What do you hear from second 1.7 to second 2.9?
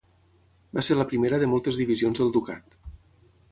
divisions del ducat.